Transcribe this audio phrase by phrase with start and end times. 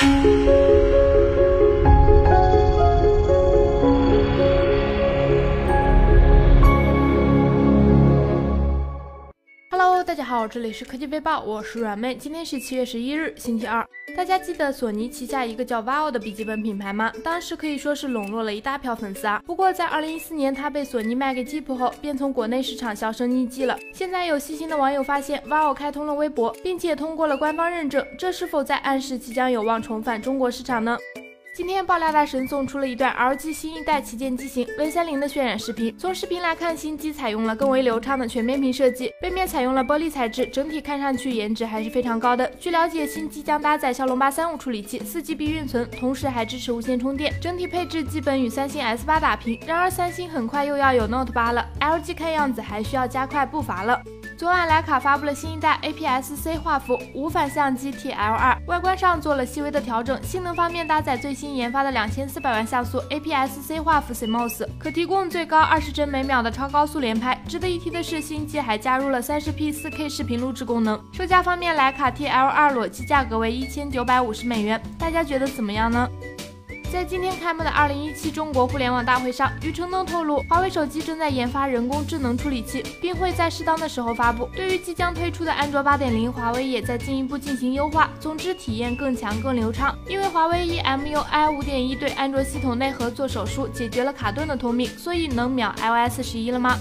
[0.00, 0.38] 嗯
[10.08, 12.14] 大家好，这里是科技飞报，我是软妹。
[12.14, 13.86] 今天是七月十一日，星期二。
[14.16, 17.12] 大家记得索尼旗下一个叫 VAIO 的笔记本品牌吗？
[17.22, 19.42] 当时可以说是笼络了一大票粉丝啊。
[19.44, 23.78] 不过在二零一四年，它被索尼卖给吉普后，便从国内市场销声匿迹了。
[23.92, 30.96] 现在有细心的网友发现，VAIO 开通了微博，并且通过了官方认证，这是否在暗示即将有望重返中国市场呢？
[31.58, 35.92] 今天爆料大神送出了一段 LG 新一代旗舰机型 V 三零的渲染视频。
[35.98, 42.48] 从视频来看，新机采用了更为流畅的全面屏设计，背面采用了玻璃材质，整体看上去颜值还是非常高的。
[42.60, 49.58] 据了解，新机将搭载骁龙八三五处理器，四 GB 运存，同时还支持无线充电，整体配置基本与三星 S 八打平。
[49.66, 54.00] 然而，三星很快又要有 Note 八了，LG 看样子还需要加快步伐了。
[54.38, 67.36] 昨晚徕卡发布了新一代 APS-C 画幅无反相机 TL2，外观上做了细微的调整，性能方面搭载最新研发的两千四百万像素 APS-C 画幅 CMOS，可提供最高二十帧每秒的超高速连拍。
[67.48, 71.02] 值得一提的是，新机还加入了三十 P 四 K 视频录制功能。
[71.12, 76.08] 售价方面，徕卡 TL2 裸机价格为一千九百五十美元，大家觉得怎么样呢？
[76.90, 84.48] 在今天开幕的2017中国互联网大会上，余承东透露，华为手机正在研发人工智能处理器，并会在适当的时候发布。
[84.56, 89.96] 对于即将推出的安卓8.0，华为也在进一步进行优化，总之体验更强更流畅。
[90.08, 96.78] 因为华为以 MUI 5.1对安卓系统内核做手术，解决了卡顿的通病，所以能秒 iOS 十一了吗？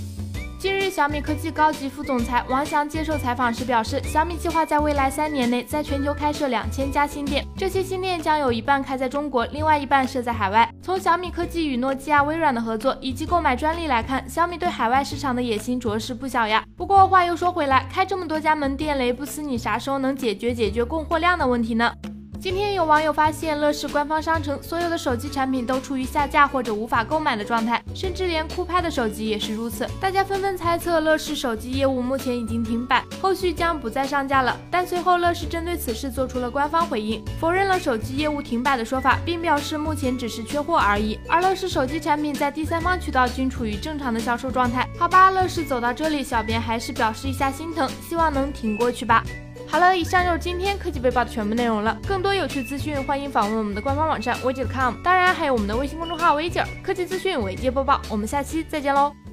[0.59, 10.67] 近日，小米科技高级副总裁王翔接受采访时表示，小米计划在未来三年内在全球开设两千家新店，这些新店将有一半开在中国，另外一半设在海外。
[10.81, 16.63] 从小米科技与诺基亚、微软的合作以及购买专利来看，小米对海外市场的野心着实不小呀。
[16.75, 21.93] 不过话又说回来，开这么多家门店，雷布斯你啥时候能解决解决供货量的问题呢？
[22.39, 29.87] 今天有网友发现，乐视官方商城所有的手机产品都处于下架或者无法购买的状态，甚至连酷派的手机也是如此。
[29.99, 34.55] 大家纷纷猜测，乐视手机业务目前已经停摆，后续将不再上架了。
[34.69, 41.19] 但随后，乐视针对此事做出了官方回应，否认了手机业务停摆的说法，并表示目前只是缺货而已。
[41.27, 44.87] 而乐视手机产品在第三方渠道均处于正常的销售状态。
[44.99, 49.23] 好吧，乐视走到这里，小编还是表示一下心疼，希望能挺过去吧。
[49.69, 51.97] 好了，以上就是今天科技背报的全部内容了。
[52.07, 58.01] 更多有趣资讯，欢迎访问我们的官方网站微姐 .com，当然还有我们的微信公众号微姐科技资讯，微接播报。
[58.09, 59.26] 我们下期再见喽。